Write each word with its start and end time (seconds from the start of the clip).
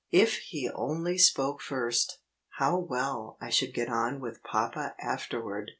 If 0.09 0.37
he 0.37 0.67
only 0.73 1.19
spoke 1.19 1.61
first, 1.61 2.21
how 2.57 2.75
well 2.79 3.37
I 3.39 3.51
should 3.51 3.71
get 3.71 3.87
on 3.87 4.19
with 4.19 4.41
papa 4.41 4.95
afterward! 4.99 5.69